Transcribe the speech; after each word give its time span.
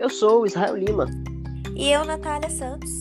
Eu 0.00 0.08
sou 0.08 0.40
o 0.40 0.46
Israel 0.46 0.76
Lima. 0.76 1.04
E 1.76 1.90
eu, 1.90 2.06
Natália 2.06 2.48
Santos. 2.48 3.00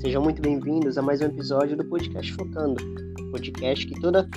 Sejam 0.00 0.20
muito 0.20 0.42
bem-vindos 0.42 0.98
a 0.98 1.02
mais 1.02 1.20
um 1.20 1.26
episódio 1.26 1.76
do 1.76 1.84
Podcast 1.84 2.32
Focando, 2.32 2.82
podcast 3.30 3.86
que 3.86 4.00
toda 4.00 4.28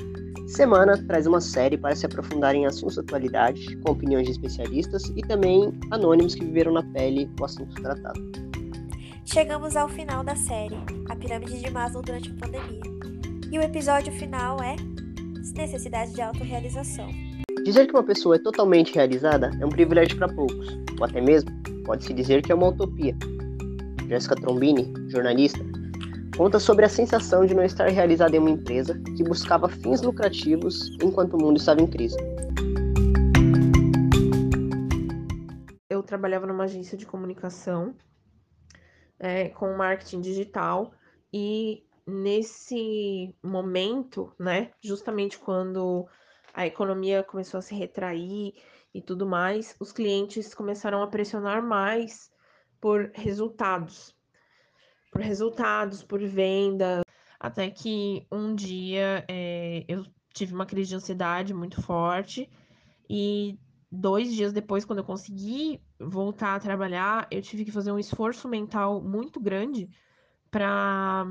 semana 0.46 0.96
traz 1.08 1.26
uma 1.26 1.41
série 1.41 1.76
para 1.76 1.95
se 1.95 2.05
aprofundar 2.05 2.54
em 2.54 2.68
assuntos 2.68 2.98
da 2.98 3.02
atualidade, 3.02 3.76
com 3.77 3.94
opiniões 3.94 4.27
de 4.27 4.34
especialistas 4.34 5.12
e 5.16 5.23
também 5.23 5.73
anônimos 5.89 6.36
que 6.36 6.45
viveram 6.45 6.73
na 6.73 6.84
pele 6.84 7.27
o 7.41 7.45
assunto 7.45 7.73
tratado. 7.81 8.22
Chegamos 9.26 9.76
ao 9.76 9.90
final 9.90 10.23
da 10.23 10.35
série, 10.35 10.77
a 11.09 11.16
pirâmide 11.16 11.63
de 11.63 11.72
Maslow 11.72 12.04
durante 12.04 12.30
a 12.30 12.35
pandemia. 12.35 12.84
E 13.52 13.58
o 13.58 13.62
episódio 13.63 14.13
final 14.13 14.62
é 14.62 14.76
Necessidade 15.55 16.13
de 16.13 16.22
autorrealização. 16.22 17.09
Dizer 17.63 17.88
que 17.88 17.94
uma 17.94 18.03
pessoa 18.03 18.35
é 18.35 18.40
totalmente 18.40 18.94
realizada 18.94 19.49
é 19.58 19.66
um 19.66 19.70
privilégio 19.70 20.17
para 20.17 20.27
poucos, 20.27 20.67
ou 20.99 21.05
até 21.05 21.22
mesmo 21.22 21.49
pode-se 21.86 22.13
dizer 22.13 22.41
que 22.41 22.52
é 22.52 22.55
uma 22.55 22.67
utopia. 22.67 23.16
Jéssica 24.09 24.36
Trombini, 24.36 24.94
jornalista, 25.08 25.59
conta 26.36 26.59
sobre 26.59 26.84
a 26.84 26.89
sensação 26.89 27.45
de 27.45 27.53
não 27.53 27.63
estar 27.63 27.88
realizada 27.88 28.36
em 28.36 28.39
uma 28.39 28.49
empresa 28.49 29.02
que 29.16 29.23
buscava 29.23 29.70
fins 29.70 30.02
lucrativos 30.02 30.89
enquanto 31.02 31.36
o 31.36 31.41
mundo 31.41 31.55
estava 31.55 31.81
em 31.81 31.88
crise. 31.88 32.17
Eu 35.89 36.03
trabalhava 36.03 36.45
numa 36.45 36.66
agência 36.66 36.98
de 36.98 37.05
comunicação 37.05 37.95
é, 39.17 39.48
com 39.48 39.73
marketing 39.77 40.20
digital 40.20 40.91
e 41.34 41.86
nesse 42.05 43.34
momento, 43.41 44.34
né, 44.38 44.72
justamente 44.81 45.39
quando 45.39 46.05
a 46.53 46.67
economia 46.67 47.23
começou 47.23 47.57
a 47.57 47.62
se 47.62 47.73
retrair 47.73 48.53
e 48.94 49.02
tudo 49.02 49.25
mais, 49.25 49.75
os 49.80 49.91
clientes 49.91 50.53
começaram 50.53 51.02
a 51.02 51.08
pressionar 51.08 51.64
mais 51.64 52.31
por 52.80 53.11
resultados, 53.16 54.16
por 55.11 55.22
resultados, 55.22 56.03
por 56.03 56.23
venda, 56.23 57.02
até 57.39 57.69
que 57.72 58.28
um 58.31 58.53
dia 58.53 59.25
é, 59.28 59.83
eu 59.88 60.05
tive 60.33 60.53
uma 60.53 60.66
crise 60.66 60.89
de 60.89 60.95
ansiedade 60.95 61.53
muito 61.53 61.81
forte 61.81 62.50
e 63.09 63.58
dois 63.91 64.33
dias 64.33 64.53
depois, 64.53 64.85
quando 64.85 65.00
eu 65.00 65.06
consegui 65.06 65.81
voltar 66.00 66.56
a 66.56 66.59
trabalhar, 66.59 67.28
eu 67.30 67.41
tive 67.41 67.66
que 67.66 67.72
fazer 67.72 67.91
um 67.91 68.00
esforço 68.00 68.47
mental 68.47 69.02
muito 69.02 69.39
grande 69.39 69.89
para 70.50 71.25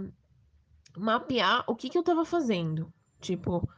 mapear 0.96 1.64
o 1.66 1.74
que, 1.74 1.88
que 1.88 1.98
eu 1.98 2.02
estava 2.02 2.24
fazendo. 2.24 2.92
Tipo, 3.20 3.68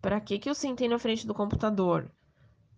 para 0.00 0.20
que 0.20 0.38
que 0.38 0.48
eu 0.48 0.54
sentei 0.54 0.88
na 0.88 0.98
frente 0.98 1.26
do 1.26 1.34
computador? 1.34 2.10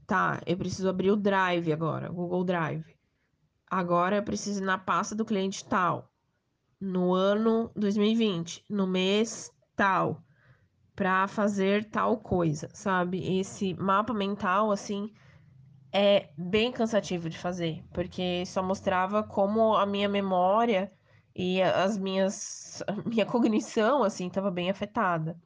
Tá, 0.06 0.40
eu 0.46 0.56
preciso 0.56 0.88
abrir 0.88 1.10
o 1.10 1.16
Drive 1.16 1.72
agora, 1.72 2.08
Google 2.08 2.44
Drive. 2.44 2.96
Agora 3.66 4.16
eu 4.16 4.22
preciso 4.22 4.60
ir 4.62 4.66
na 4.66 4.76
pasta 4.76 5.14
do 5.14 5.24
cliente 5.24 5.64
tal. 5.64 6.10
No 6.80 7.14
ano 7.14 7.70
2020, 7.76 8.64
no 8.68 8.86
mês 8.86 9.50
tal, 9.76 10.22
para 10.94 11.26
fazer 11.28 11.88
tal 11.88 12.18
coisa, 12.18 12.68
sabe? 12.74 13.38
Esse 13.38 13.74
mapa 13.74 14.12
mental 14.12 14.70
assim 14.70 15.12
é 15.92 16.30
bem 16.36 16.72
cansativo 16.72 17.28
de 17.30 17.38
fazer, 17.38 17.84
porque 17.92 18.44
só 18.46 18.62
mostrava 18.62 19.22
como 19.22 19.76
a 19.76 19.86
minha 19.86 20.08
memória 20.08 20.90
e 21.34 21.62
as 21.62 21.96
minhas 21.96 22.82
a 22.86 22.92
minha 23.08 23.24
cognição 23.26 24.02
assim 24.02 24.26
estava 24.26 24.50
bem 24.50 24.70
afetada. 24.70 25.38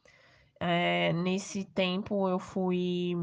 É, 0.60 1.12
nesse 1.12 1.64
tempo 1.64 2.28
eu 2.28 2.38
fui 2.38 3.14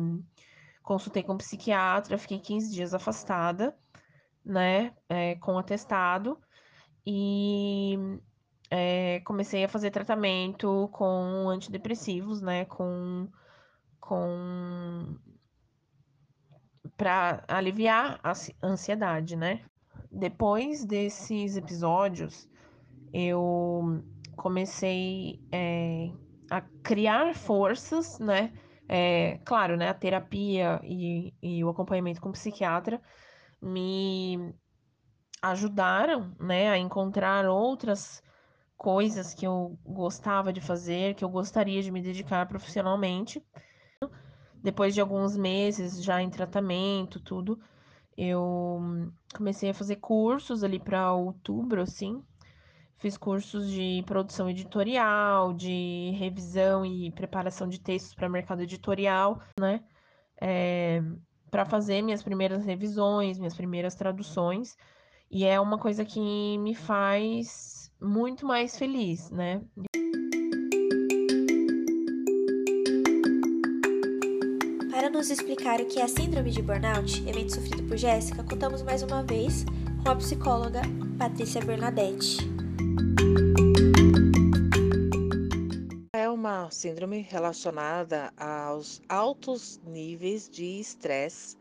consultei 0.83 1.23
com 1.23 1.33
um 1.33 1.37
psiquiatra, 1.37 2.17
fiquei 2.17 2.39
15 2.39 2.71
dias 2.71 2.93
afastada, 2.93 3.75
né, 4.45 4.93
é, 5.07 5.35
com 5.35 5.57
atestado, 5.57 6.37
e 7.05 7.97
é, 8.69 9.21
comecei 9.21 9.63
a 9.63 9.69
fazer 9.69 9.91
tratamento 9.91 10.89
com 10.91 11.49
antidepressivos, 11.49 12.41
né, 12.41 12.65
com, 12.65 13.29
com 13.99 15.17
para 16.97 17.43
aliviar 17.47 18.19
a 18.23 18.33
ansiedade, 18.61 19.35
né. 19.35 19.63
Depois 20.11 20.85
desses 20.85 21.55
episódios, 21.55 22.47
eu 23.13 24.03
comecei 24.35 25.39
é, 25.51 26.11
a 26.49 26.61
criar 26.61 27.35
forças, 27.35 28.19
né? 28.19 28.53
É, 28.87 29.39
claro, 29.45 29.77
né? 29.77 29.89
A 29.89 29.93
terapia 29.93 30.79
e, 30.83 31.33
e 31.41 31.63
o 31.63 31.69
acompanhamento 31.69 32.21
com 32.21 32.29
o 32.29 32.33
psiquiatra 32.33 33.01
me 33.61 34.53
ajudaram, 35.41 36.33
né, 36.39 36.69
a 36.69 36.77
encontrar 36.77 37.45
outras 37.45 38.23
coisas 38.77 39.33
que 39.33 39.45
eu 39.45 39.77
gostava 39.85 40.53
de 40.53 40.61
fazer, 40.61 41.15
que 41.15 41.23
eu 41.23 41.29
gostaria 41.29 41.81
de 41.81 41.91
me 41.91 42.01
dedicar 42.01 42.47
profissionalmente. 42.47 43.45
Depois 44.61 44.93
de 44.93 45.01
alguns 45.01 45.35
meses 45.35 46.01
já 46.01 46.21
em 46.21 46.29
tratamento, 46.29 47.19
tudo, 47.19 47.59
eu 48.17 48.79
comecei 49.35 49.69
a 49.69 49.73
fazer 49.73 49.97
cursos 49.97 50.63
ali 50.63 50.79
para 50.79 51.13
outubro, 51.13 51.81
assim, 51.81 52.23
Fiz 52.97 53.17
cursos 53.17 53.69
de 53.69 54.03
produção 54.05 54.49
editorial, 54.49 55.53
de 55.53 56.11
revisão 56.17 56.85
e 56.85 57.11
preparação 57.11 57.67
de 57.67 57.79
textos 57.79 58.13
para 58.13 58.29
mercado 58.29 58.61
editorial, 58.61 59.41
né? 59.59 59.83
É, 60.39 61.01
para 61.51 61.65
fazer 61.65 62.01
minhas 62.01 62.23
primeiras 62.23 62.65
revisões, 62.65 63.37
minhas 63.37 63.55
primeiras 63.55 63.93
traduções. 63.93 64.77
E 65.29 65.45
é 65.45 65.59
uma 65.59 65.77
coisa 65.77 66.05
que 66.05 66.57
me 66.59 66.75
faz 66.75 67.91
muito 67.99 68.45
mais 68.45 68.77
feliz, 68.77 69.29
né? 69.31 69.61
Para 74.91 75.09
nos 75.09 75.29
explicar 75.29 75.81
o 75.81 75.85
que 75.85 75.99
é 75.99 76.03
a 76.03 76.07
síndrome 76.07 76.51
de 76.51 76.61
burnout, 76.61 77.27
evento 77.27 77.55
sofrido 77.55 77.83
por 77.83 77.97
Jéssica, 77.97 78.43
contamos 78.43 78.81
mais 78.81 79.03
uma 79.03 79.23
vez 79.23 79.65
com 80.03 80.09
a 80.09 80.15
psicóloga 80.15 80.81
Patrícia 81.17 81.61
Bernadette. 81.61 82.52
É 86.13 86.29
uma 86.29 86.69
síndrome 86.71 87.21
relacionada 87.21 88.33
aos 88.37 89.01
altos 89.09 89.79
níveis 89.85 90.49
de 90.49 90.79
estresse 90.79 91.57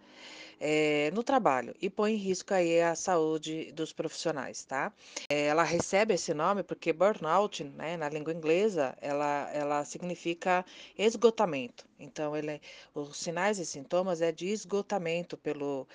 é, 0.64 1.10
no 1.12 1.24
trabalho 1.24 1.74
e 1.82 1.90
põe 1.90 2.12
em 2.12 2.16
risco 2.16 2.54
aí 2.54 2.80
a 2.80 2.94
saúde 2.94 3.72
dos 3.72 3.92
profissionais, 3.92 4.64
tá? 4.64 4.92
É, 5.28 5.46
ela 5.46 5.64
recebe 5.64 6.14
esse 6.14 6.32
nome 6.32 6.62
porque 6.62 6.92
burnout, 6.92 7.64
né, 7.64 7.96
na 7.96 8.08
língua 8.08 8.32
inglesa, 8.32 8.96
ela, 9.00 9.50
ela 9.52 9.84
significa 9.84 10.64
esgotamento. 10.96 11.84
Então, 11.98 12.36
ele, 12.36 12.60
os 12.94 13.16
sinais 13.16 13.58
e 13.58 13.66
sintomas 13.66 14.22
é 14.22 14.30
de 14.30 14.46
esgotamento 14.46 15.36
pelo, 15.36 15.88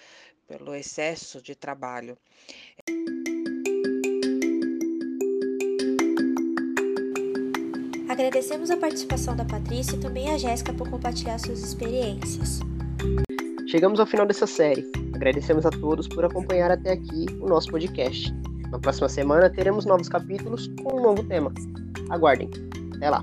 pelo 0.45 0.75
excesso 0.75 1.41
de 1.41 1.55
trabalho. 1.55 2.17
Agradecemos 8.17 8.71
a 8.71 8.77
participação 8.77 9.35
da 9.35 9.45
Patrícia 9.45 9.95
e 9.95 9.99
também 9.99 10.31
a 10.31 10.39
Jéssica 10.39 10.73
por 10.73 10.89
compartilhar 10.89 11.37
suas 11.37 11.59
experiências. 11.59 12.61
Chegamos 13.67 13.99
ao 13.99 14.07
final 14.07 14.25
dessa 14.25 14.47
série. 14.47 14.91
Agradecemos 15.13 15.67
a 15.67 15.69
todos 15.69 16.07
por 16.07 16.25
acompanhar 16.25 16.71
até 16.71 16.93
aqui 16.93 17.27
o 17.39 17.47
nosso 17.47 17.69
podcast. 17.69 18.33
Na 18.71 18.79
próxima 18.79 19.07
semana 19.07 19.51
teremos 19.51 19.85
novos 19.85 20.09
capítulos 20.09 20.67
com 20.81 20.97
um 20.97 21.03
novo 21.03 21.23
tema. 21.25 21.53
Aguardem. 22.09 22.49
Até 22.95 23.07
lá. 23.07 23.21